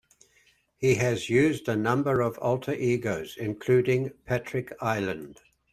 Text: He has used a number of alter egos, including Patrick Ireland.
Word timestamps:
He 0.79 0.95
has 0.95 1.29
used 1.29 1.69
a 1.69 1.75
number 1.75 2.21
of 2.21 2.39
alter 2.39 2.73
egos, 2.73 3.37
including 3.37 4.13
Patrick 4.25 4.73
Ireland. 4.81 5.41